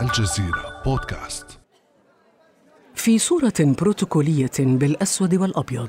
الجزيرة 0.00 0.82
بودكاست. 0.84 1.58
في 2.94 3.18
صورة 3.18 3.52
بروتوكولية 3.60 4.50
بالأسود 4.58 5.34
والأبيض 5.34 5.88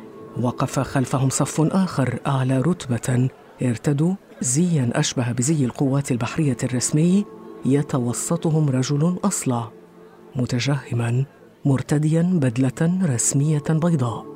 وقف 0.41 0.81
خلفهم 0.81 1.31
صف 1.31 1.61
آخر 1.61 2.19
أعلى 2.27 2.61
رتبة. 2.61 3.29
ارتدوا 3.63 4.15
زيا 4.41 4.91
أشبه 4.95 5.33
بزي 5.33 5.65
القوات 5.65 6.13
البحرية 6.13 6.57
الرسمي 6.65 7.25
يتوسطهم 7.65 8.71
رجل 8.71 9.19
أصلع. 9.25 9.71
متجهما 10.37 11.25
مرتديا 11.65 12.23
بدلة 12.23 12.99
رسمية 13.03 13.63
بيضاء. 13.71 14.27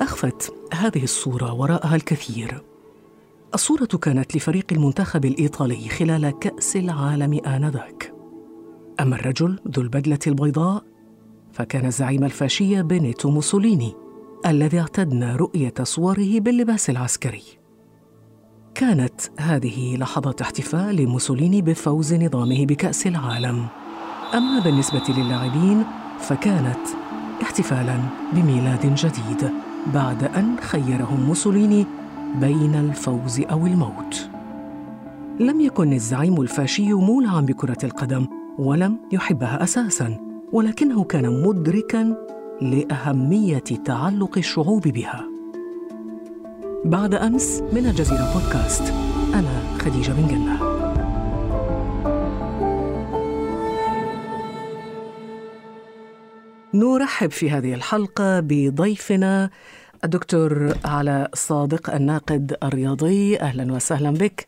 أخفت 0.00 0.54
هذه 0.72 1.04
الصورة 1.04 1.52
وراءها 1.52 1.96
الكثير. 1.96 2.62
الصورة 3.54 3.84
كانت 3.84 4.36
لفريق 4.36 4.66
المنتخب 4.72 5.24
الإيطالي 5.24 5.88
خلال 5.88 6.30
كأس 6.30 6.76
العالم 6.76 7.40
آنذاك. 7.46 8.14
أما 9.00 9.16
الرجل 9.16 9.58
ذو 9.68 9.82
البدلة 9.82 10.18
البيضاء 10.26 10.82
فكان 11.52 11.86
الزعيم 11.86 12.24
الفاشيه 12.24 12.82
بينيتو 12.82 13.30
موسوليني 13.30 13.94
الذي 14.46 14.80
اعتدنا 14.80 15.36
رؤية 15.36 15.74
صوره 15.82 16.40
باللباس 16.40 16.90
العسكري. 16.90 17.42
كانت 18.74 19.20
هذه 19.38 19.96
لحظات 19.96 20.40
احتفال 20.40 20.96
لموسوليني 20.96 21.62
بفوز 21.62 22.14
نظامه 22.14 22.66
بكأس 22.66 23.06
العالم. 23.06 23.66
أما 24.34 24.60
بالنسبة 24.64 25.02
للاعبين 25.08 25.84
فكانت 26.20 26.86
احتفالا 27.42 27.96
بميلاد 28.32 28.94
جديد 28.94 29.50
بعد 29.94 30.24
أن 30.24 30.56
خيرهم 30.60 31.20
موسوليني 31.20 31.86
بين 32.40 32.74
الفوز 32.74 33.40
أو 33.40 33.66
الموت. 33.66 34.28
لم 35.40 35.60
يكن 35.60 35.92
الزعيم 35.92 36.40
الفاشي 36.40 36.92
مولعا 36.92 37.40
بكرة 37.40 37.78
القدم 37.84 38.26
ولم 38.58 38.96
يحبها 39.12 39.62
أساسا 39.62 40.16
ولكنه 40.52 41.04
كان 41.04 41.42
مدركا 41.42 42.16
لأهمية 42.60 43.58
تعلق 43.58 44.38
الشعوب 44.38 44.82
بها. 44.82 45.24
بعد 46.84 47.14
أمس 47.14 47.62
من 47.72 47.86
الجزيره 47.86 48.32
بودكاست 48.34 48.82
أنا 49.34 49.78
خديجة 49.78 50.12
بن 50.12 50.28
جنة. 50.28 50.69
نرحب 57.00 57.30
في 57.30 57.50
هذه 57.50 57.74
الحلقة 57.74 58.40
بضيفنا 58.40 59.50
الدكتور 60.04 60.74
علاء 60.84 61.30
صادق 61.34 61.94
الناقد 61.94 62.56
الرياضي. 62.62 63.40
أهلا 63.40 63.72
وسهلا 63.72 64.10
بك. 64.10 64.46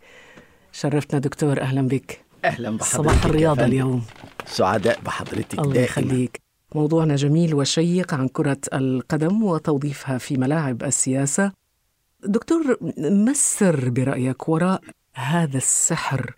شرفتنا 0.72 1.20
دكتور 1.20 1.60
أهلا 1.60 1.82
بك. 1.82 2.20
أهلا 2.44 2.70
بحضرتك 2.70 2.96
صباح 2.96 3.24
الرياضة 3.24 3.64
اليوم. 3.64 4.02
سعداء 4.46 5.00
بحضرتك 5.00 5.58
الله 5.58 5.80
يخليك. 5.80 6.40
موضوعنا 6.74 7.16
جميل 7.16 7.54
وشيق 7.54 8.14
عن 8.14 8.28
كرة 8.28 8.60
القدم 8.74 9.42
وتوظيفها 9.42 10.18
في 10.18 10.36
ملاعب 10.36 10.82
السياسة. 10.82 11.52
دكتور 12.24 12.78
ما 12.98 13.30
السر 13.30 13.90
برأيك 13.90 14.48
وراء 14.48 14.82
هذا 15.14 15.56
السحر 15.56 16.34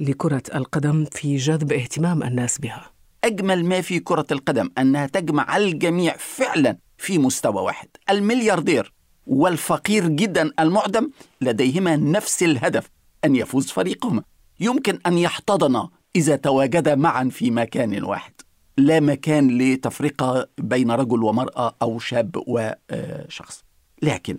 لكرة 0.00 0.42
القدم 0.54 1.04
في 1.12 1.36
جذب 1.36 1.72
اهتمام 1.72 2.22
الناس 2.22 2.58
بها؟ 2.58 2.95
أجمل 3.26 3.64
ما 3.64 3.80
في 3.80 4.00
كرة 4.00 4.26
القدم 4.32 4.70
أنها 4.78 5.06
تجمع 5.06 5.56
الجميع 5.56 6.16
فعلا 6.16 6.78
في 6.98 7.18
مستوى 7.18 7.62
واحد. 7.62 7.88
الملياردير 8.10 8.92
والفقير 9.26 10.08
جدا 10.08 10.52
المعدم 10.60 11.10
لديهما 11.40 11.96
نفس 11.96 12.42
الهدف 12.42 12.90
أن 13.24 13.36
يفوز 13.36 13.66
فريقهما. 13.66 14.22
يمكن 14.60 14.98
أن 15.06 15.18
يحتضنا 15.18 15.88
إذا 16.16 16.36
تواجدا 16.36 16.94
معا 16.94 17.28
في 17.32 17.50
مكان 17.50 18.04
واحد. 18.04 18.32
لا 18.78 19.00
مكان 19.00 19.58
لتفرقة 19.58 20.48
بين 20.58 20.90
رجل 20.90 21.22
ومرأة 21.22 21.76
أو 21.82 21.98
شاب 21.98 22.42
وشخص 22.46 23.64
لكن 24.02 24.38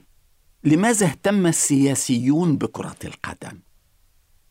لماذا 0.64 1.06
اهتم 1.06 1.48
السياسيون 1.48 2.58
بكرة 2.58 2.96
القدم؟ 3.06 3.60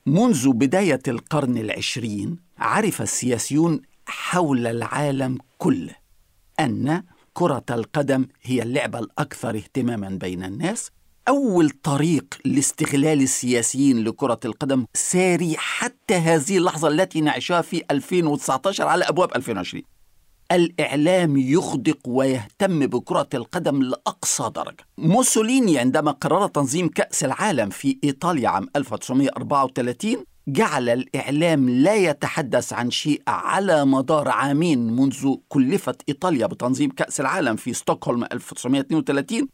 منذ 0.07 0.53
بداية 0.53 1.03
القرن 1.09 1.57
العشرين 1.57 2.37
عرف 2.59 3.03
السياسيون 3.03 3.83
حول 4.07 4.67
العالم 4.67 5.39
كله 5.59 5.95
أن 6.61 7.03
كرة 7.35 7.65
القدم 7.71 8.27
هي 8.43 8.63
اللعبه 8.63 8.99
الأكثر 8.99 9.57
اهتماما 9.57 10.09
بين 10.09 10.45
الناس. 10.45 10.91
أول 11.29 11.71
طريق 11.71 12.25
لاستغلال 12.45 13.23
السياسيين 13.23 14.05
لكرة 14.05 14.41
القدم 14.45 14.87
ساري 14.95 15.55
حتى 15.59 16.15
هذه 16.15 16.59
اللحظة 16.59 16.89
التي 16.89 17.21
نعيشها 17.21 17.63
في 17.63 17.83
2019 17.91 18.89
على 18.89 19.05
أبواب 19.05 19.37
2020 19.37 19.83
الإعلام 20.53 21.37
يخدق 21.37 21.99
ويهتم 22.07 22.87
بكرة 22.87 23.29
القدم 23.35 23.83
لأقصى 23.83 24.51
درجة. 24.57 24.87
موسوليني 24.99 25.79
عندما 25.79 26.11
قرر 26.11 26.47
تنظيم 26.47 26.89
كأس 26.89 27.25
العالم 27.25 27.71
في 27.71 27.99
إيطاليا 28.05 28.49
عام 28.49 28.69
1934 28.77 30.25
جعل 30.49 30.89
الإعلام 30.89 31.69
لا 31.69 31.95
يتحدث 31.95 32.73
عن 32.73 32.91
شيء 32.91 33.23
على 33.29 33.85
مدار 33.85 34.29
عامين 34.29 34.79
منذ 34.79 35.35
كلفت 35.49 36.03
إيطاليا 36.09 36.47
بتنظيم 36.47 36.91
كأس 36.91 37.21
العالم 37.21 37.57
في 37.57 37.73
ستوكهولم 37.73 38.25
1932 38.25 39.49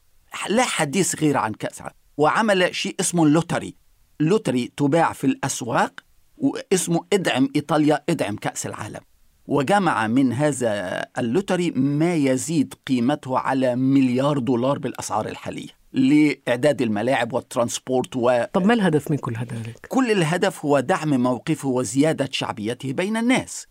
لا 0.48 0.62
حديث 0.62 1.16
غير 1.22 1.36
عن 1.36 1.52
كأس 1.52 1.80
العالم. 1.80 1.96
وعمل 2.16 2.74
شيء 2.74 2.94
اسمه 3.00 3.24
ال 3.24 3.30
lottery. 3.30 3.74
lottery 4.20 4.72
تباع 4.76 5.12
في 5.12 5.26
الأسواق 5.26 6.00
واسمه 6.38 7.04
ادعم 7.12 7.48
إيطاليا 7.56 8.04
ادعم 8.08 8.36
كأس 8.36 8.66
العالم. 8.66 9.00
وجمع 9.46 10.06
من 10.06 10.32
هذا 10.32 11.04
ال 11.18 11.25
lottery 11.25 11.70
ما 11.70 12.14
يزيد 12.14 12.74
قيمته 12.86 13.38
على 13.38 13.76
مليار 13.76 14.38
دولار 14.38 14.78
بالأسعار 14.78 15.28
الحالية. 15.28 15.81
لإعداد 15.92 16.82
الملاعب 16.82 17.32
وال 17.32 17.48
transport 17.48 18.16
و 18.16 18.44
طب 18.52 18.66
ما 18.66 18.74
الهدف 18.74 19.10
من 19.10 19.16
كل 19.16 19.34
ذلك؟ 19.34 19.86
كل 19.88 20.10
الهدف 20.10 20.64
هو 20.64 20.80
دعم 20.80 21.22
موقفه 21.22 21.68
وزيادة 21.68 22.28
شعبيته 22.32 22.92
بين 22.92 23.16
الناس. 23.16 23.66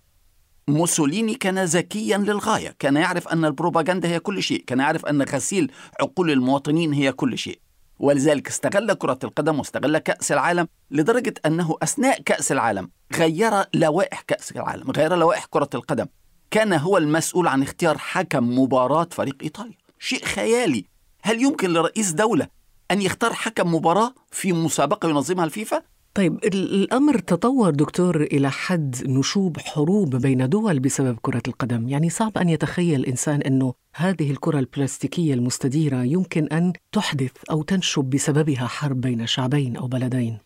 موسوليني 0.67 1.35
كان 1.35 1.63
ذكيا 1.63 2.17
للغاية 2.17 2.75
كان 2.79 2.95
يعرف 2.95 3.27
أن 3.27 3.45
البروباغندا 3.45 4.09
هي 4.09 4.19
كل 4.19 4.43
شيء 4.43 4.63
كان 4.67 4.79
يعرف 4.79 5.05
أن 5.05 5.21
غسيل 5.21 5.71
عقول 5.99 6.31
المواطنين 6.31 6.93
هي 6.93 7.11
كل 7.11 7.37
شيء. 7.37 7.59
ولذلك 7.99 8.47
استغل 8.47 8.93
كرة 8.93 9.19
القدم 9.23 9.59
واستغل 9.59 9.97
كأس 9.97 10.31
العالم 10.31 10.67
لدرجة 10.91 11.33
أنه 11.45 11.75
أثناء 11.83 12.21
كأس 12.21 12.51
العالم 12.51 12.89
غير 13.15 13.51
لوائح 13.73 14.21
كأس 14.21 14.51
العالم 14.51 14.91
غير 14.91 15.15
لوائح 15.15 15.45
كرة 15.45 15.69
القدم. 15.73 16.05
كان 16.51 16.73
هو 16.73 16.97
المسؤول 16.97 17.47
عن 17.47 17.61
اختيار 17.61 17.97
حكم 17.97 18.59
مباراة 18.59 19.07
فريق 19.11 19.35
إيطاليا. 19.43 19.77
شيء 19.99 20.25
خيالي. 20.25 20.85
هل 21.23 21.41
يمكن 21.41 21.69
لرئيس 21.73 22.11
دولة 22.11 22.47
أن 22.91 23.01
يختار 23.01 23.33
حكم 23.33 23.75
مباراة 23.75 24.13
في 24.31 24.53
مسابقة 24.53 25.09
ينظمها 25.09 25.45
الفيفا؟ 25.45 25.81
طيب 26.13 26.39
الأمر 26.43 27.19
تطور 27.19 27.69
دكتور 27.69 28.21
إلى 28.21 28.51
حد 28.51 28.95
نشوب 29.05 29.59
حروب 29.59 30.15
بين 30.15 30.49
دول 30.49 30.79
بسبب 30.79 31.17
كرة 31.21 31.41
القدم 31.47 31.89
يعني 31.89 32.09
صعب 32.09 32.37
أن 32.37 32.49
يتخيل 32.49 32.99
الإنسان 32.99 33.41
أنه 33.41 33.73
هذه 33.95 34.31
الكرة 34.31 34.59
البلاستيكية 34.59 35.33
المستديرة 35.33 36.03
يمكن 36.03 36.47
أن 36.47 36.73
تحدث 36.91 37.31
أو 37.51 37.63
تنشب 37.63 38.03
بسببها 38.03 38.67
حرب 38.67 39.01
بين 39.01 39.27
شعبين 39.27 39.77
أو 39.77 39.87
بلدين 39.87 40.37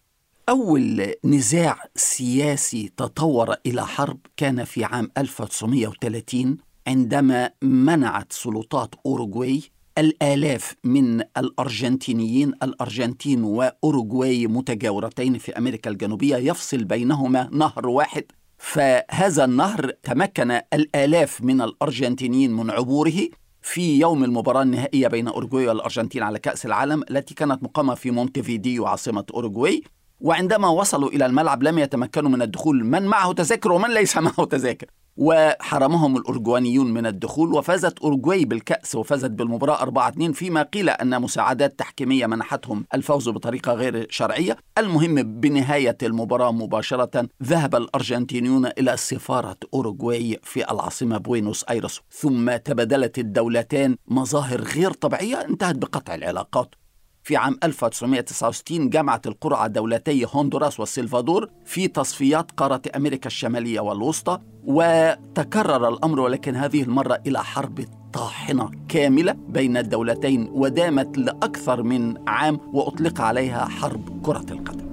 أول 0.49 1.13
نزاع 1.23 1.77
سياسي 1.95 2.91
تطور 2.97 3.55
إلى 3.65 3.87
حرب 3.87 4.19
كان 4.37 4.63
في 4.63 4.83
عام 4.83 5.11
1930 5.17 6.57
عندما 6.87 7.49
منعت 7.61 8.33
سلطات 8.33 8.95
أوروغواي 9.05 9.61
الآلاف 9.97 10.75
من 10.83 11.21
الأرجنتينيين 11.37 12.53
الأرجنتين 12.63 13.43
وأوروغواي 13.43 14.47
متجاورتين 14.47 15.37
في 15.37 15.57
أمريكا 15.57 15.89
الجنوبية 15.89 16.35
يفصل 16.35 16.83
بينهما 16.83 17.49
نهر 17.51 17.87
واحد. 17.87 18.23
فهذا 18.57 19.45
النهر 19.45 19.91
تمكن 20.03 20.51
الآلاف 20.73 21.41
من 21.41 21.61
الأرجنتينيين 21.61 22.53
من 22.53 22.71
عبوره 22.71 23.29
في 23.61 23.99
يوم 23.99 24.23
المباراة 24.23 24.61
النهائية 24.61 25.07
بين 25.07 25.27
أوروغواي 25.27 25.67
والأرجنتين 25.67 26.23
على 26.23 26.39
كأس 26.39 26.65
العالم 26.65 27.03
التي 27.11 27.33
كانت 27.33 27.63
مقامة 27.63 27.95
في 27.95 28.11
مونتيفيديو 28.11 28.85
عاصمة 28.85 29.25
أوروغواي. 29.33 29.83
وعندما 30.19 30.67
وصلوا 30.67 31.09
إلى 31.09 31.25
الملعب 31.25 31.63
لم 31.63 31.79
يتمكنوا 31.79 32.29
من 32.29 32.41
الدخول. 32.41 32.85
من 32.85 33.03
معه 33.03 33.33
تذاكر 33.33 33.71
ومن 33.71 33.89
ليس 33.93 34.17
معه 34.27 34.45
تذاكر؟ 34.45 34.87
وحرمهم 35.17 36.17
الأورجوانيون 36.17 36.93
من 36.93 37.05
الدخول 37.05 37.53
وفازت 37.53 37.99
أورجواي 37.99 38.45
بالكأس 38.45 38.95
وفازت 38.95 39.31
بالمباراة 39.31 40.11
4-2 40.11 40.31
فيما 40.31 40.61
قيل 40.63 40.89
أن 40.89 41.21
مساعدات 41.21 41.79
تحكيمية 41.79 42.25
منحتهم 42.25 42.85
الفوز 42.93 43.29
بطريقة 43.29 43.73
غير 43.73 44.07
شرعية. 44.09 44.57
المهم 44.77 45.39
بنهاية 45.39 45.97
المباراة 46.03 46.51
مباشرة 46.51 47.27
ذهب 47.43 47.75
الأرجنتينيون 47.75 48.65
إلى 48.65 48.97
سفارة 48.97 49.57
أورجواي 49.73 50.39
في 50.43 50.71
العاصمة 50.71 51.17
بوينوس 51.17 51.63
آيرس. 51.63 52.01
ثم 52.11 52.55
تبادلت 52.55 53.19
الدولتان 53.19 53.95
مظاهر 54.07 54.61
غير 54.61 54.91
طبيعية 54.91 55.41
انتهت 55.41 55.75
بقطع 55.75 56.15
العلاقات. 56.15 56.75
في 57.25 57.35
عام 57.35 57.57
1969 57.63 58.89
جمعت 58.89 59.27
القرعة 59.27 59.67
دولتي 59.67 60.25
هندوراس 60.33 60.79
والسلفادور 60.79 61.49
في 61.65 61.87
تصفيات 61.87 62.51
قارة 62.51 62.81
أمريكا 62.95 63.27
الشمالية 63.27 63.79
والوسطى 63.79 64.39
وتكرر 64.63 65.87
الأمر 65.87 66.19
ولكن 66.19 66.55
هذه 66.55 66.83
المرة 66.83 67.21
إلى 67.27 67.43
حرب 67.43 67.85
طاحنة 68.13 68.71
كاملة 68.89 69.35
بين 69.49 69.77
الدولتين 69.77 70.49
ودامت 70.51 71.17
لأكثر 71.17 71.83
من 71.83 72.29
عام 72.29 72.59
وأطلق 72.73 73.21
عليها 73.21 73.65
حرب 73.65 74.21
كرة 74.23 74.45
القدم. 74.51 74.84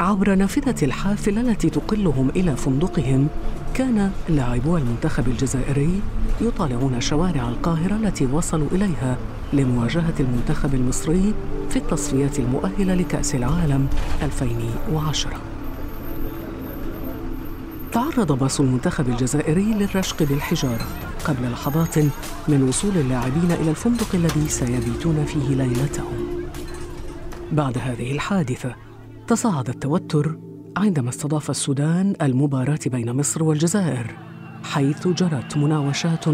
عبر 0.00 0.34
نافذة 0.34 0.84
الحافلة 0.84 1.40
التي 1.40 1.70
تقلهم 1.70 2.30
إلى 2.36 2.56
فندقهم 2.56 3.28
كان 3.74 4.10
لاعبو 4.28 4.76
المنتخب 4.76 5.28
الجزائري 5.28 6.00
يطالعون 6.40 7.00
شوارع 7.00 7.48
القاهرة 7.48 7.96
التي 7.96 8.26
وصلوا 8.26 8.68
إليها 8.72 9.16
لمواجهة 9.52 10.14
المنتخب 10.20 10.74
المصري 10.74 11.34
في 11.70 11.76
التصفيات 11.76 12.38
المؤهلة 12.38 12.94
لكأس 12.94 13.34
العالم 13.34 13.88
2010 14.22 15.30
تعرض 17.92 18.38
باص 18.38 18.60
المنتخب 18.60 19.08
الجزائري 19.08 19.74
للرشق 19.74 20.22
بالحجارة 20.22 20.86
قبل 21.24 21.52
لحظات 21.52 21.98
من 22.48 22.66
وصول 22.68 22.96
اللاعبين 22.96 23.50
إلى 23.60 23.70
الفندق 23.70 24.14
الذي 24.14 24.48
سيبيتون 24.48 25.24
فيه 25.24 25.54
ليلتهم. 25.54 26.28
بعد 27.52 27.78
هذه 27.78 28.12
الحادثة 28.12 28.87
تصاعد 29.28 29.68
التوتر 29.68 30.38
عندما 30.76 31.08
استضاف 31.08 31.50
السودان 31.50 32.14
المباراة 32.22 32.78
بين 32.86 33.12
مصر 33.12 33.42
والجزائر 33.42 34.18
حيث 34.64 35.08
جرت 35.08 35.56
مناوشات 35.56 36.28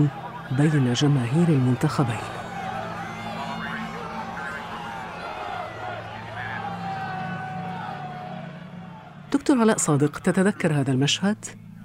بين 0.58 0.92
جماهير 0.92 1.48
المنتخبين 1.48 2.24
دكتور 9.32 9.58
علاء 9.58 9.76
صادق 9.76 10.18
تتذكر 10.18 10.72
هذا 10.72 10.92
المشهد؟ 10.92 11.44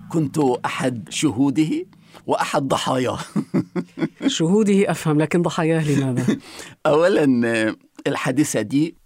كنت 0.09 0.39
أحد 0.65 1.09
شهوده 1.09 1.85
وأحد 2.27 2.67
ضحاياه 2.67 3.19
شهوده 4.27 4.91
أفهم 4.91 5.21
لكن 5.21 5.41
ضحاياه 5.41 5.91
لماذا؟ 5.91 6.37
أولا 6.85 7.25
الحادثة 8.07 8.61
دي 8.61 8.98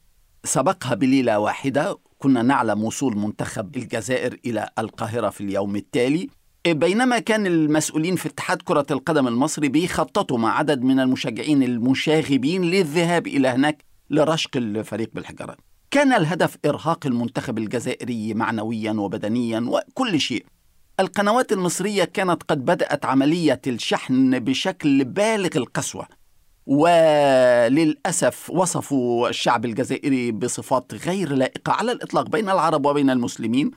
سبقها 0.46 0.96
بليلة 0.96 1.40
واحدة 1.40 1.98
كنا 2.20 2.42
نعلم 2.42 2.84
وصول 2.84 3.18
منتخب 3.18 3.78
الجزائر 3.78 4.40
إلى 4.46 4.70
القاهرة 4.80 5.30
في 5.30 5.42
اليوم 5.42 5.76
التالي. 5.76 6.30
بينما 6.68 7.20
كان 7.20 7.48
المسؤولين 7.48 8.16
في 8.16 8.30
اتحاد 8.30 8.62
كرة 8.62 8.86
القدم 8.92 9.28
المصري 9.28 9.70
بيخططوا 9.70 10.38
مع 10.38 10.58
عدد 10.58 10.82
من 10.82 11.00
المشجعين 11.00 11.64
المشاغبين 11.64 12.62
للذهاب 12.62 13.28
إلى 13.28 13.48
هناك 13.48 13.84
لرشق 14.10 14.58
الفريق 14.58 15.10
بالحجرات 15.14 15.58
كان 15.92 16.14
الهدف 16.14 16.58
إرهاق 16.66 17.08
المنتخب 17.08 17.58
الجزائري 17.58 18.34
معنويا 18.34 18.92
وبدنيا 18.92 19.60
وكل 19.60 20.20
شيء. 20.20 20.46
القنوات 21.00 21.52
المصرية 21.52 22.04
كانت 22.04 22.44
قد 22.44 22.66
بدأت 22.66 23.06
عملية 23.06 23.62
الشحن 23.68 24.40
بشكل 24.40 25.04
بالغ 25.06 25.50
القسوة. 25.56 26.08
وللأسف 26.66 28.50
وصفوا 28.50 29.30
الشعب 29.30 29.66
الجزائري 29.66 30.32
بصفات 30.32 30.94
غير 31.08 31.34
لائقة 31.34 31.72
على 31.72 31.92
الإطلاق 31.92 32.30
بين 32.30 32.50
العرب 32.50 32.86
وبين 32.86 33.10
المسلمين 33.10 33.72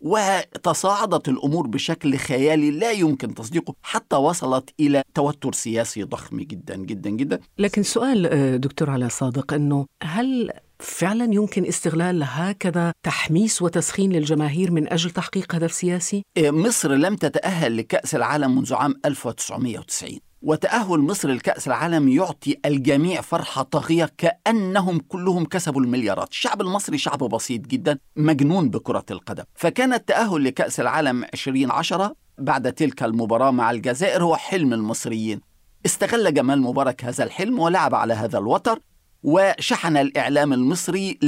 وتصاعدت 0.00 1.28
الأمور 1.28 1.66
بشكل 1.66 2.16
خيالي 2.16 2.70
لا 2.70 2.90
يمكن 2.90 3.34
تصديقه 3.34 3.74
حتى 3.82 4.16
وصلت 4.16 4.70
إلى 4.80 5.02
توتر 5.14 5.52
سياسي 5.52 6.02
ضخم 6.02 6.40
جدا 6.40 6.76
جدا 6.76 7.10
جدا 7.10 7.40
لكن 7.58 7.82
سؤال 7.82 8.26
آه، 8.26 8.56
دكتور 8.56 8.90
على 8.90 9.08
صادق 9.08 9.54
إنه 9.54 9.86
هل 10.02 10.50
فعلا 10.78 11.34
يمكن 11.34 11.66
استغلال 11.66 12.22
هكذا 12.26 12.92
تحميس 13.02 13.62
وتسخين 13.62 14.12
للجماهير 14.12 14.70
من 14.70 14.92
أجل 14.92 15.10
تحقيق 15.10 15.54
هدف 15.54 15.72
سياسي؟ 15.72 16.22
إيه، 16.36 16.50
مصر 16.50 16.92
لم 16.94 17.16
تتأهل 17.16 17.76
لكأس 17.76 18.14
العالم 18.14 18.56
منذ 18.56 18.74
عام 18.74 18.94
1990 19.04 20.29
وتأهل 20.42 20.98
مصر 20.98 21.28
لكأس 21.28 21.68
العالم 21.68 22.08
يعطي 22.08 22.56
الجميع 22.66 23.20
فرحة 23.20 23.62
طاغية 23.62 24.10
كأنهم 24.18 24.98
كلهم 24.98 25.44
كسبوا 25.44 25.80
المليارات. 25.80 26.30
الشعب 26.30 26.60
المصري 26.60 26.98
شعب 26.98 27.18
بسيط 27.18 27.60
جدا 27.60 27.98
مجنون 28.16 28.70
بكرة 28.70 29.04
القدم. 29.10 29.44
فكان 29.54 29.92
التأهل 29.92 30.44
لكأس 30.44 30.80
العالم 30.80 31.24
2010 31.24 32.14
بعد 32.38 32.72
تلك 32.72 33.02
المباراة 33.02 33.50
مع 33.50 33.70
الجزائر 33.70 34.22
هو 34.22 34.36
حلم 34.36 34.72
المصريين. 34.72 35.40
استغل 35.86 36.34
جمال 36.34 36.62
مبارك 36.62 37.04
هذا 37.04 37.24
الحلم 37.24 37.58
ولعب 37.58 37.94
على 37.94 38.14
هذا 38.14 38.38
الوتر 38.38 38.78
وشحن 39.22 39.96
الإعلام 39.96 40.52
المصري 40.52 41.18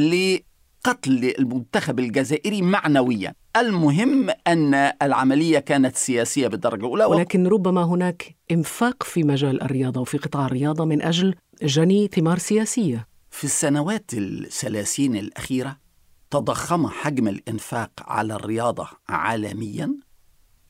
لقتل 0.86 1.34
المنتخب 1.38 1.98
الجزائري 1.98 2.62
معنويا. 2.62 3.34
المهم 3.56 4.30
أن 4.46 4.74
العملية 5.02 5.58
كانت 5.58 5.96
سياسية 5.96 6.48
بالدرجة 6.48 6.80
الأولى 6.80 7.04
ولكن 7.04 7.46
ربما 7.46 7.84
هناك 7.84 8.36
إنفاق 8.50 9.02
في 9.02 9.24
مجال 9.24 9.62
الرياضة 9.62 10.00
وفي 10.00 10.18
قطاع 10.18 10.46
الرياضة 10.46 10.84
من 10.84 11.02
أجل 11.02 11.34
جني 11.62 12.08
ثمار 12.08 12.38
سياسية. 12.38 13.08
في 13.30 13.44
السنوات 13.44 14.10
الثلاثين 14.14 15.16
الأخيرة 15.16 15.76
تضخم 16.30 16.86
حجم 16.86 17.28
الإنفاق 17.28 17.90
على 18.00 18.34
الرياضة 18.34 18.88
عالميا 19.08 19.94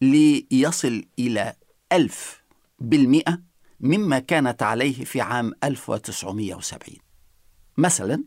ليصل 0.00 1.04
إلى 1.18 1.54
ألف 1.92 2.42
بالمئة 2.78 3.38
مما 3.80 4.18
كانت 4.18 4.62
عليه 4.62 5.04
في 5.04 5.20
عام 5.20 5.52
1970 5.64 6.96
مثلا 7.78 8.24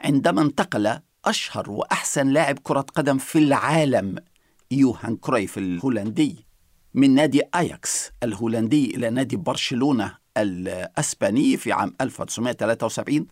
عندما 0.00 0.42
انتقل 0.42 0.98
أشهر 1.28 1.70
وأحسن 1.70 2.28
لاعب 2.28 2.58
كرة 2.58 2.80
قدم 2.80 3.18
في 3.18 3.38
العالم 3.38 4.16
يوهان 4.70 5.16
كرويف 5.16 5.58
الهولندي 5.58 6.46
من 6.94 7.14
نادي 7.14 7.42
أياكس 7.54 8.10
الهولندي 8.22 8.96
إلى 8.96 9.10
نادي 9.10 9.36
برشلونة 9.36 10.14
الأسباني 10.36 11.56
في 11.56 11.72
عام 11.72 11.94
1973 12.00 13.26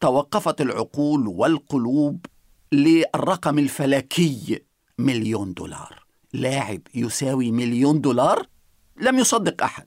توقفت 0.00 0.60
العقول 0.60 1.28
والقلوب 1.28 2.26
للرقم 2.72 3.58
الفلكي 3.58 4.60
مليون 4.98 5.54
دولار. 5.54 6.04
لاعب 6.32 6.80
يساوي 6.94 7.50
مليون 7.50 8.00
دولار 8.00 8.46
لم 9.00 9.18
يصدق 9.18 9.62
أحد. 9.62 9.86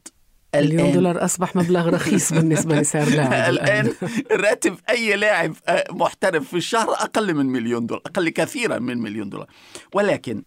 مليون 0.55 0.91
دولار 0.91 1.25
أصبح 1.25 1.55
مبلغ 1.55 1.89
رخيص 1.89 2.33
بالنسبة 2.33 2.75
لسعر 2.75 3.09
لاعب 3.09 3.53
الآن 3.53 3.93
راتب 4.31 4.77
أي 4.89 5.15
لاعب 5.15 5.55
آه، 5.67 5.85
محترف 5.91 6.47
في 6.47 6.57
الشهر 6.57 6.89
أقل 6.89 7.33
من 7.33 7.45
مليون 7.45 7.85
دولار 7.85 8.01
أقل 8.05 8.29
كثيرا 8.29 8.79
من 8.79 8.97
مليون 8.97 9.29
دولار. 9.29 9.47
ولكن 9.93 10.43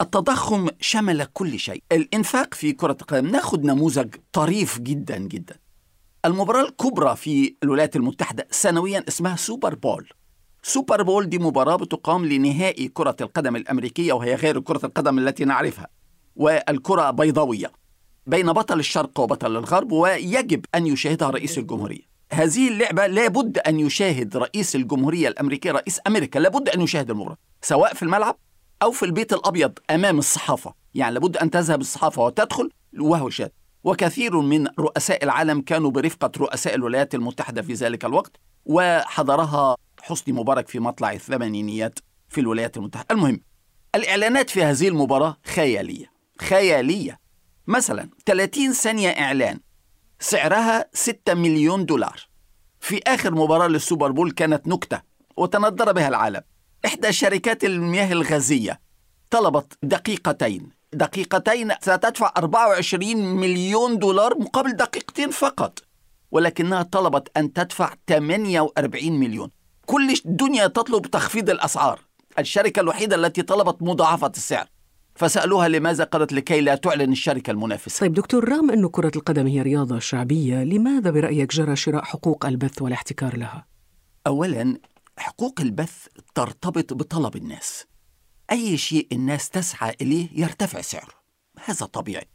التضخم 0.00 0.68
شمل 0.80 1.24
كل 1.24 1.58
شيء. 1.58 1.82
الإنفاق 1.92 2.54
في 2.54 2.72
كرة 2.72 2.96
القدم 3.00 3.26
ناخذ 3.26 3.60
نموذج 3.60 4.14
طريف 4.32 4.78
جدا 4.78 5.18
جدا. 5.18 5.56
المباراة 6.24 6.68
الكبرى 6.68 7.16
في 7.16 7.56
الولايات 7.62 7.96
المتحدة 7.96 8.48
سنويا 8.50 9.04
اسمها 9.08 9.36
سوبر 9.36 9.74
بول. 9.74 10.08
سوبر 10.62 11.02
بول 11.02 11.28
دي 11.28 11.38
مباراة 11.38 11.76
بتقام 11.76 12.26
لنهائي 12.26 12.88
كرة 12.88 13.16
القدم 13.20 13.56
الأمريكية 13.56 14.12
وهي 14.12 14.34
غير 14.34 14.60
كرة 14.60 14.86
القدم 14.86 15.18
التي 15.18 15.44
نعرفها 15.44 15.88
والكرة 16.36 17.10
بيضاوية. 17.10 17.85
بين 18.26 18.52
بطل 18.52 18.78
الشرق 18.78 19.20
وبطل 19.20 19.56
الغرب 19.56 19.92
ويجب 19.92 20.64
أن 20.74 20.86
يشاهدها 20.86 21.30
رئيس 21.30 21.58
الجمهورية. 21.58 22.16
هذه 22.32 22.68
اللعبة 22.68 23.06
لابد 23.06 23.58
أن 23.58 23.80
يشاهد 23.80 24.36
رئيس 24.36 24.76
الجمهورية 24.76 25.28
الأمريكية 25.28 25.72
رئيس 25.72 26.00
أمريكا. 26.06 26.38
لابد 26.38 26.68
أن 26.68 26.80
يشاهد 26.80 27.10
المباراة 27.10 27.36
سواء 27.62 27.94
في 27.94 28.02
الملعب 28.02 28.36
أو 28.82 28.90
في 28.90 29.02
البيت 29.02 29.32
الأبيض 29.32 29.78
أمام 29.90 30.18
الصحافة. 30.18 30.74
يعني 30.94 31.14
لابد 31.14 31.36
أن 31.36 31.50
تذهب 31.50 31.80
الصحافة 31.80 32.22
وتدخل 32.22 32.70
وهو 32.98 33.30
شاهد 33.30 33.52
وكثير 33.84 34.40
من 34.40 34.66
رؤساء 34.78 35.24
العالم 35.24 35.60
كانوا 35.60 35.90
برفقة 35.90 36.32
رؤساء 36.38 36.74
الولايات 36.74 37.14
المتحدة 37.14 37.62
في 37.62 37.72
ذلك 37.72 38.04
الوقت 38.04 38.32
وحضرها 38.64 39.76
حسني 40.02 40.34
مبارك 40.34 40.68
في 40.68 40.78
مطلع 40.78 41.12
الثمانينيات 41.12 41.98
في 42.28 42.40
الولايات 42.40 42.76
المتحدة. 42.76 43.06
المهم 43.10 43.40
الإعلانات 43.94 44.50
في 44.50 44.62
هذه 44.62 44.88
المباراة 44.88 45.36
خيالية 45.44 46.10
خيالية. 46.40 47.25
مثلا 47.66 48.08
30 48.26 48.72
ثانية 48.72 49.08
إعلان 49.08 49.60
سعرها 50.20 50.88
6 50.92 51.34
مليون 51.34 51.86
دولار. 51.86 52.20
في 52.80 53.00
آخر 53.06 53.34
مباراة 53.34 53.66
للسوبر 53.66 54.10
بول 54.10 54.30
كانت 54.30 54.68
نكتة 54.68 55.00
وتندر 55.36 55.92
بها 55.92 56.08
العالم. 56.08 56.40
إحدى 56.86 57.12
شركات 57.12 57.64
المياه 57.64 58.12
الغازية 58.12 58.80
طلبت 59.30 59.78
دقيقتين. 59.82 60.70
دقيقتين 60.92 61.72
ستدفع 61.80 62.32
24 62.36 63.16
مليون 63.16 63.98
دولار 63.98 64.38
مقابل 64.38 64.72
دقيقتين 64.72 65.30
فقط 65.30 65.78
ولكنها 66.30 66.82
طلبت 66.82 67.28
أن 67.36 67.52
تدفع 67.52 67.94
48 68.08 69.20
مليون. 69.20 69.50
كل 69.86 70.14
الدنيا 70.26 70.66
تطلب 70.66 71.06
تخفيض 71.06 71.50
الأسعار. 71.50 72.00
الشركة 72.38 72.80
الوحيدة 72.80 73.16
التي 73.16 73.42
طلبت 73.42 73.82
مضاعفة 73.82 74.32
السعر. 74.36 74.68
فسألوها 75.16 75.68
لماذا 75.68 76.04
قالت 76.04 76.32
لكي 76.32 76.60
لا 76.60 76.74
تعلن 76.74 77.12
الشركة 77.12 77.50
المنافسة. 77.50 78.00
طيب 78.00 78.14
دكتور 78.14 78.48
رغم 78.48 78.70
أن 78.70 78.88
كرة 78.88 79.12
القدم 79.16 79.46
هي 79.46 79.62
رياضة 79.62 79.98
شعبية 79.98 80.64
لماذا 80.64 81.10
برأيك 81.10 81.54
جرى 81.54 81.76
شراء 81.76 82.04
حقوق 82.04 82.46
البث 82.46 82.82
والاحتكار 82.82 83.36
لها؟ 83.36 83.66
أولا 84.26 84.78
حقوق 85.18 85.60
البث 85.60 86.06
ترتبط 86.34 86.92
بطلب 86.92 87.36
الناس. 87.36 87.86
أي 88.52 88.76
شيء 88.76 89.08
الناس 89.12 89.50
تسعى 89.50 89.96
إليه 90.00 90.28
يرتفع 90.32 90.80
سعره. 90.80 91.14
هذا 91.64 91.86
طبيعي. 91.86 92.28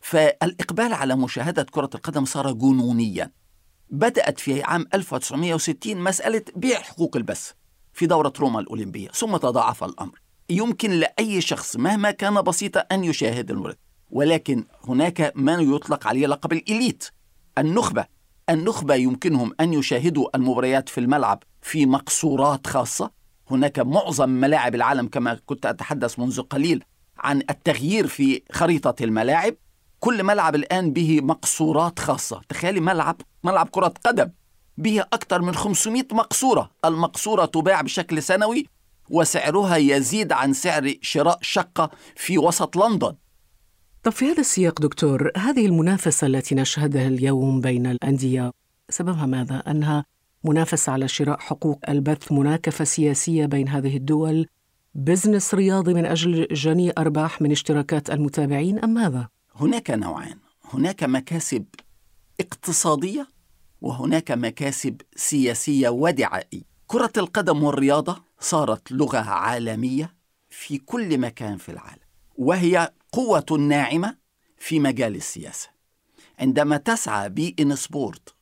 فالإقبال 0.00 0.92
على 0.92 1.16
مشاهدة 1.16 1.62
كرة 1.62 1.90
القدم 1.94 2.24
صار 2.24 2.52
جنونيا. 2.52 3.32
بدأت 3.90 4.40
في 4.40 4.62
عام 4.62 4.86
1960 4.94 5.96
مسألة 5.96 6.42
بيع 6.56 6.80
حقوق 6.80 7.16
البث 7.16 7.50
في 7.92 8.06
دورة 8.06 8.32
روما 8.40 8.60
الأولمبية 8.60 9.08
ثم 9.08 9.36
تضاعف 9.36 9.84
الأمر. 9.84 10.21
يمكن 10.52 10.90
لأي 10.90 11.40
شخص 11.40 11.76
مهما 11.76 12.10
كان 12.10 12.42
بسيطا 12.42 12.80
أن 12.80 13.04
يشاهد 13.04 13.50
المباراة 13.50 13.76
ولكن 14.10 14.64
هناك 14.88 15.32
ما 15.34 15.52
يطلق 15.52 16.06
عليه 16.06 16.26
لقب 16.26 16.52
الإليت 16.52 17.08
النخبة. 17.58 18.04
النخبة 18.50 18.94
يمكنهم 18.94 19.52
أن 19.60 19.72
يشاهدوا 19.72 20.36
المباريات 20.36 20.88
في 20.88 20.98
الملعب 20.98 21.42
في 21.62 21.86
مقصورات 21.86 22.66
خاصة. 22.66 23.10
هناك 23.50 23.78
معظم 23.78 24.28
ملاعب 24.28 24.74
العالم 24.74 25.06
كما 25.08 25.40
كنت 25.46 25.66
أتحدث 25.66 26.18
منذ 26.18 26.40
قليل 26.40 26.84
عن 27.18 27.42
التغيير 27.50 28.06
في 28.06 28.42
خريطة 28.52 29.04
الملاعب. 29.04 29.54
كل 30.00 30.22
ملعب 30.22 30.54
الآن 30.54 30.92
به 30.92 31.20
مقصورات 31.20 31.98
خاصة. 31.98 32.40
تخيلي 32.48 32.80
ملعب 32.80 33.20
ملعب 33.44 33.68
كرة 33.68 33.94
قدم 34.06 34.30
به 34.78 35.00
أكثر 35.00 35.42
من 35.42 35.54
500 35.54 36.04
مقصورة. 36.12 36.70
المقصورة 36.84 37.44
تباع 37.44 37.80
بشكل 37.80 38.22
سنوي 38.22 38.66
وسعرها 39.10 39.76
يزيد 39.76 40.32
عن 40.32 40.52
سعر 40.52 40.94
شراء 41.02 41.38
شقة 41.42 41.90
في 42.16 42.38
وسط 42.38 42.76
لندن 42.76 43.14
طب 44.02 44.12
في 44.12 44.24
هذا 44.24 44.40
السياق 44.40 44.80
دكتور 44.80 45.30
هذه 45.36 45.66
المنافسة 45.66 46.26
التي 46.26 46.54
نشهدها 46.54 47.08
اليوم 47.08 47.60
بين 47.60 47.86
الأندية 47.86 48.50
سببها 48.90 49.26
ماذا؟ 49.26 49.56
أنها 49.56 50.04
منافسة 50.44 50.92
على 50.92 51.08
شراء 51.08 51.38
حقوق 51.38 51.78
البث 51.88 52.32
مناكفة 52.32 52.84
سياسية 52.84 53.46
بين 53.46 53.68
هذه 53.68 53.96
الدول 53.96 54.46
بزنس 54.94 55.54
رياضي 55.54 55.94
من 55.94 56.06
أجل 56.06 56.46
جني 56.52 56.92
أرباح 56.98 57.42
من 57.42 57.50
اشتراكات 57.50 58.10
المتابعين 58.10 58.78
أم 58.78 58.94
ماذا؟ 58.94 59.28
هناك 59.54 59.90
نوعان 59.90 60.38
هناك 60.64 61.04
مكاسب 61.04 61.64
اقتصادية 62.40 63.26
وهناك 63.80 64.30
مكاسب 64.30 65.00
سياسية 65.16 65.88
ودعائية 65.88 66.71
كرة 66.92 67.12
القدم 67.16 67.62
والرياضة 67.62 68.24
صارت 68.40 68.92
لغة 68.92 69.18
عالمية 69.18 70.14
في 70.50 70.78
كل 70.78 71.18
مكان 71.18 71.56
في 71.56 71.68
العالم 71.68 72.02
وهي 72.34 72.92
قوة 73.12 73.46
ناعمة 73.58 74.16
في 74.58 74.80
مجال 74.80 75.16
السياسة. 75.16 75.68
عندما 76.38 76.76
تسعى 76.76 77.28
beIN 77.28 77.76
Sport 77.76 78.34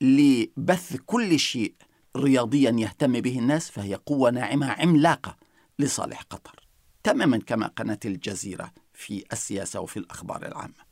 لبث 0.00 0.96
كل 1.06 1.38
شيء 1.38 1.74
رياضيا 2.16 2.70
يهتم 2.70 3.20
به 3.20 3.38
الناس 3.38 3.70
فهي 3.70 3.94
قوة 3.94 4.30
ناعمة 4.30 4.66
عملاقة 4.66 5.36
لصالح 5.78 6.22
قطر 6.22 6.68
تماما 7.02 7.38
كما 7.38 7.66
قناة 7.66 8.00
الجزيرة 8.04 8.72
في 8.94 9.24
السياسة 9.32 9.80
وفي 9.80 9.96
الأخبار 9.96 10.46
العامة. 10.46 10.84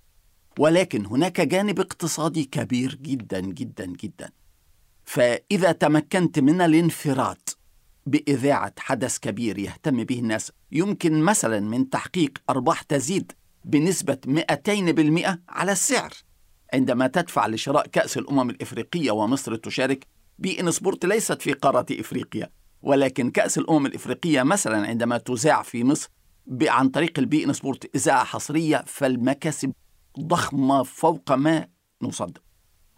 ولكن 0.59 1.07
هناك 1.07 1.41
جانب 1.41 1.81
اقتصادي 1.81 2.45
كبير 2.45 2.95
جدا 2.95 3.41
جدا 3.41 3.87
جدا. 3.87 4.31
فإذا 5.13 5.73
تمكنت 5.73 6.39
من 6.39 6.61
الانفراد 6.61 7.49
بإذاعة 8.07 8.73
حدث 8.79 9.19
كبير 9.19 9.59
يهتم 9.59 10.05
به 10.05 10.19
الناس 10.19 10.53
يمكن 10.73 11.23
مثلا 11.23 11.61
من 11.61 11.91
تحقيق 11.91 12.39
أرباح 12.51 12.83
تزيد 12.83 13.33
بنسبة 13.65 14.19
200% 14.27 15.39
على 15.49 15.73
السعر. 15.73 16.13
عندما 16.75 17.07
تدفع 17.07 17.47
لشراء 17.47 17.87
كأس 17.87 18.19
الأمم 18.19 18.51
الإفريقية 18.51 19.11
ومصر 19.11 19.57
تشارك 19.57 20.07
beIN 20.39 20.71
Sport 20.71 21.07
ليست 21.07 21.43
في 21.43 21.53
قارة 21.53 21.87
إفريقيا 21.91 22.51
ولكن 22.83 23.31
كأس 23.31 23.59
الأمم 23.59 23.87
الإفريقية 23.87 24.43
مثلا 24.43 24.87
عندما 24.87 25.19
تذاع 25.19 25.63
في 25.63 25.85
مصر 25.85 26.11
عن 26.63 26.89
طريق 26.89 27.19
ال 27.19 27.45
beIN 27.45 27.53
Sport 27.53 27.97
إذاعة 27.97 28.25
حصرية 28.25 28.85
فالمكاسب 28.87 29.73
ضخمة 30.21 30.83
فوق 30.83 31.33
ما 31.33 31.69
نصدق 32.03 32.52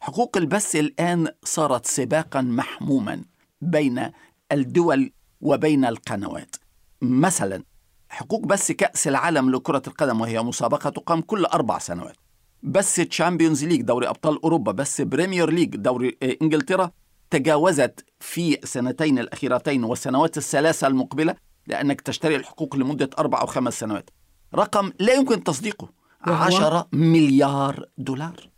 حقوق 0.04 0.36
البث 0.36 0.76
الآن 0.76 1.28
صارت 1.44 1.86
سباقا 1.86 2.40
محموما 2.40 3.24
بين 3.60 4.10
الدول 4.52 5.12
وبين 5.40 5.84
القنوات. 5.84 6.56
مثلا 7.02 7.62
حقوق 8.08 8.46
بث 8.46 8.72
كأس 8.72 9.08
العالم 9.08 9.50
لكرة 9.50 9.82
القدم 9.86 10.20
وهي 10.20 10.42
مسابقة 10.42 10.90
تقام 10.90 11.20
كل 11.20 11.44
أربع 11.44 11.78
سنوات. 11.78 12.16
بث 12.62 12.94
Champions 12.94 13.64
League 13.64 13.82
دوري 13.82 14.08
أبطال 14.08 14.42
أوروبا 14.42 14.72
بث 14.72 15.00
Premier 15.00 15.50
League 15.50 15.76
دوري 15.76 16.18
إنجلترا 16.42 16.90
تجاوزت 17.30 18.04
في 18.20 18.58
سنتين 18.64 19.18
الأخيرتين 19.18 19.84
والسنوات 19.84 20.36
الثلاثة 20.36 20.86
المقبلة 20.86 21.34
لأنك 21.66 22.00
تشتري 22.00 22.36
الحقوق 22.36 22.76
لمدة 22.76 23.10
أربع 23.18 23.40
أو 23.40 23.46
خمس 23.46 23.80
سنوات. 23.80 24.10
رقم 24.54 24.92
لا 25.00 25.12
يمكن 25.12 25.44
تصديقه 25.44 25.88
عشرة 26.26 26.88
مليار 26.92 27.84
دولار. 27.98 28.53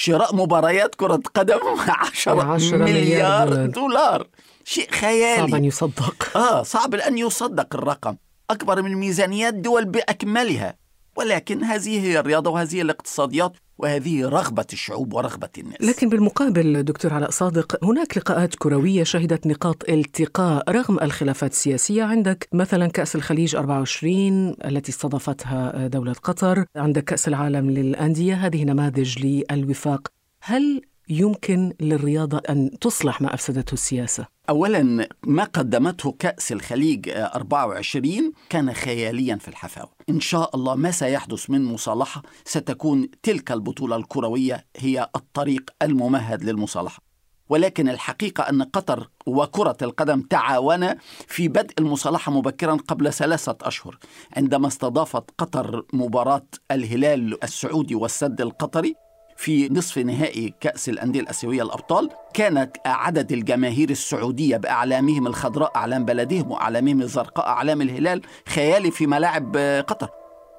شراء 0.00 0.36
مباريات 0.36 0.94
كرة 0.94 1.20
قدم 1.34 1.58
عشرة 1.88 2.34
مليار, 2.34 2.78
مليار 2.78 3.48
دولار. 3.48 3.66
دولار. 3.66 4.26
شيء 4.64 4.90
خيالي. 4.90 5.40
صعب 5.50 5.54
أن 5.54 5.64
يصدق. 5.64 6.36
آه 6.36 6.62
صعب 6.62 6.94
أن 6.94 7.18
يصدق 7.18 7.74
الرقم. 7.76 8.16
أكبر 8.50 8.82
من 8.82 8.94
ميزانيات 8.94 9.54
دول 9.54 9.84
بأكملها. 9.84 10.74
ولكن 11.20 11.64
هذه 11.64 12.00
هي 12.00 12.20
الرياضة 12.20 12.50
وهذه 12.50 12.82
الاقتصاديات 12.82 13.52
وهذه 13.78 14.28
رغبة 14.28 14.66
الشعوب 14.72 15.12
ورغبة 15.12 15.48
الناس. 15.58 15.80
لكن 15.80 16.08
بالمقابل 16.08 16.82
دكتور 16.82 17.14
علاء 17.14 17.30
صادق 17.30 17.84
هناك 17.84 18.18
لقاءات 18.18 18.54
كروية 18.54 19.02
شهدت 19.02 19.46
نقاط 19.46 19.88
التقاء 19.88 20.70
رغم 20.70 21.00
الخلافات 21.02 21.52
السياسية. 21.52 22.02
عندك 22.02 22.48
مثلا 22.52 22.86
كأس 22.86 23.16
الخليج 23.16 23.56
24 23.56 24.56
التي 24.64 24.92
استضافتها 24.92 25.86
دولة 25.86 26.12
قطر. 26.12 26.64
عندك 26.76 27.04
كأس 27.04 27.28
العالم 27.28 27.70
للأندية 27.70 28.34
هذه 28.34 28.64
نماذج 28.64 29.18
للوفاق. 29.26 30.08
هل 30.42 30.82
يمكن 31.10 31.72
للرياضة 31.80 32.42
أن 32.50 32.70
تصلح 32.80 33.20
ما 33.20 33.34
أفسدته 33.34 33.74
السياسة؟ 33.74 34.26
أولا 34.50 35.08
ما 35.26 35.44
قدمته 35.44 36.12
كأس 36.18 36.52
الخليج 36.52 37.08
24 37.08 38.32
كان 38.48 38.72
خياليا 38.72 39.36
في 39.36 39.48
الحفاوة. 39.48 39.90
إن 40.08 40.20
شاء 40.20 40.56
الله 40.56 40.74
ما 40.74 40.90
سيحدث 40.90 41.50
من 41.50 41.64
مصالحة 41.64 42.22
ستكون 42.44 43.08
تلك 43.22 43.52
البطولة 43.52 43.96
الكروية 43.96 44.66
هي 44.76 45.08
الطريق 45.16 45.70
الممهد 45.82 46.44
للمصالحة. 46.44 47.02
ولكن 47.48 47.88
الحقيقة 47.88 48.42
أن 48.42 48.62
قطر 48.62 49.08
وكرة 49.26 49.76
القدم 49.82 50.22
تعاونا 50.22 50.96
في 51.26 51.48
بدء 51.48 51.74
المصالحة 51.78 52.32
مبكرا 52.32 52.74
قبل 52.88 53.12
ثلاثة 53.12 53.56
أشهر. 53.62 53.98
عندما 54.36 54.66
استضافت 54.66 55.24
قطر 55.38 55.84
مباراة 55.92 56.46
الهلال 56.70 57.44
السعودي 57.44 57.94
والسد 57.94 58.40
القطري 58.40 58.94
في 59.40 59.68
نصف 59.68 59.98
نهائي 59.98 60.54
كأس 60.60 60.88
الأندية 60.88 61.20
الآسيوية 61.20 61.62
الأبطال 61.62 62.10
كانت 62.34 62.76
عدد 62.86 63.32
الجماهير 63.32 63.90
السعودية 63.90 64.56
بأعلامهم 64.56 65.26
الخضراء 65.26 65.76
أعلام 65.76 66.04
بلدهم 66.04 66.50
وأعلامهم 66.50 67.02
الزرقاء 67.02 67.46
أعلام 67.46 67.82
الهلال 67.82 68.22
خيالي 68.46 68.90
في 68.90 69.06
ملاعب 69.06 69.56
قطر. 69.86 70.08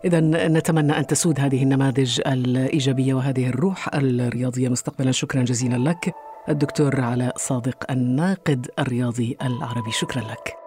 إذا 0.06 0.20
نتمنى 0.48 0.98
أن 0.98 1.08
تسود 1.08 1.40
هذه 1.40 1.64
النماذج 1.64 2.22
الإيجابية 2.28 3.14
وهذه 3.14 3.50
الروح 3.50 3.96
الرياضية 3.96 4.70
مستقبلا. 4.70 5.12
شكرا 5.12 5.44
جزيلا 5.44 5.90
لك 5.90 6.14
الدكتور 6.50 7.02
علاء 7.02 7.38
صادق 7.38 7.92
الناقد 7.92 8.68
الرياضي 8.80 9.38
العربي. 9.42 9.92
شكرا 9.92 10.22
لك. 10.22 10.61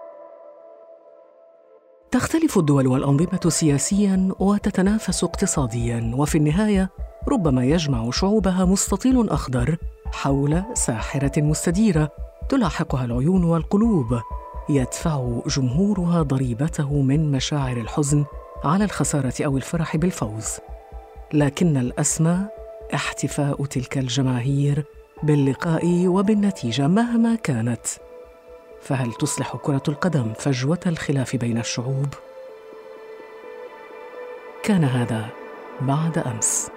تختلف 2.15 2.59
الدول 2.59 2.87
والأنظمة 2.87 3.41
سياسيا 3.49 4.29
وتتنافس 4.39 5.25
اقتصاديا 5.25 6.13
وفي 6.15 6.39
النهاية 6.39 6.91
ربما 7.29 7.65
يجمع 7.65 8.11
شعوبها 8.11 8.65
مستطيل 8.65 9.29
أخضر 9.29 9.77
حول 10.07 10.63
ساحرة 10.75 11.41
مستديرة 11.41 12.11
تلاحقها 12.49 13.05
العيون 13.05 13.45
والقلوب. 13.45 14.21
يدفع 14.69 15.41
جمهورها 15.47 16.23
ضريبته 16.23 17.03
من 17.03 17.33
مشاعر 17.33 17.77
الحزن 17.77 18.25
على 18.65 18.85
الخسارة 18.85 19.35
أو 19.41 19.57
الفرح 19.57 19.97
بالفوز. 19.97 20.49
لكن 21.33 21.77
الاسمى 21.77 22.47
احتفاء 22.95 23.65
تلك 23.65 23.99
الجماهير 23.99 24.85
باللقاء 25.23 26.07
وبالنتيجة 26.07 26.89
مهما 26.89 27.35
كانت. 27.35 27.87
فهل 28.85 29.13
تصلح 29.13 29.57
كرة 29.57 29.83
القدم 29.89 30.33
فجوة 30.33 30.81
الخلاف 30.87 31.37
بين 31.37 31.59
الشعوب؟ 31.59 32.07
كان 34.63 34.85
هذا 34.85 35.29
بعد 35.81 36.19
أمس 36.19 36.69